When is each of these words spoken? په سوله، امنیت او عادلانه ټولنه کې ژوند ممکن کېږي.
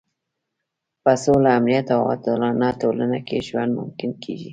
په 1.03 1.11
سوله، 1.23 1.49
امنیت 1.59 1.87
او 1.95 2.01
عادلانه 2.09 2.69
ټولنه 2.81 3.17
کې 3.27 3.45
ژوند 3.47 3.71
ممکن 3.79 4.11
کېږي. 4.23 4.49